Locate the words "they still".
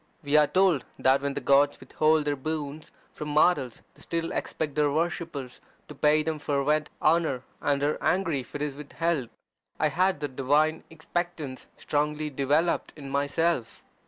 3.93-4.31